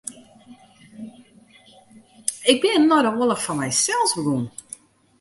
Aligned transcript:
Ik 2.51 2.57
bin 2.63 2.81
nei 2.85 3.01
de 3.05 3.11
oarloch 3.17 3.43
foar 3.45 3.57
mysels 3.59 4.11
begûn. 4.17 4.45